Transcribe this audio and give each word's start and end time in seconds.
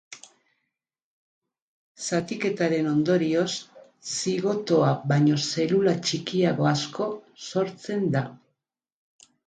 Zatiketaren 2.05 2.89
ondorioz, 2.93 3.45
zigotoa 4.15 4.91
baino 5.15 5.41
zelula 5.53 5.97
txikiago 6.09 6.71
asko 6.75 7.13
sortzen 7.49 8.15
da. 8.19 8.29